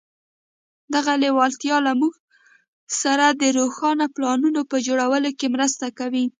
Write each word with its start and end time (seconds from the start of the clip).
دغه 0.95 1.13
لېوالتیا 1.21 1.77
له 1.87 1.91
موږ 1.99 2.13
سره 3.01 3.25
د 3.41 3.43
روښانه 3.59 4.05
پلانونو 4.15 4.61
په 4.71 4.77
جوړولو 4.87 5.29
کې 5.39 5.47
مرسته 5.55 5.85
کوي. 5.99 6.25